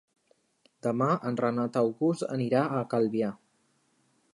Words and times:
Demà 0.87 1.09
en 1.31 1.37
Renat 1.43 1.79
August 1.83 2.29
anirà 2.39 2.67
a 2.79 2.85
Calvià. 2.95 3.35